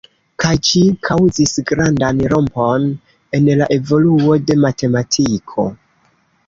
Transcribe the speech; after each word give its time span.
Kaj 0.43 0.53
ĝi 0.69 0.79
kaŭzis 1.09 1.53
grandan 1.71 2.23
rompon 2.33 2.89
en 3.41 3.53
la 3.61 3.69
evoluo 3.79 4.43
de 4.49 4.61
matematiko. 4.67 5.71